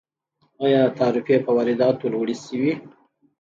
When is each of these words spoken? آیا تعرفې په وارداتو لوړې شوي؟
آیا 0.65 0.83
تعرفې 0.99 1.35
په 1.45 1.51
وارداتو 1.57 2.05
لوړې 2.13 2.35
شوي؟ 2.45 2.71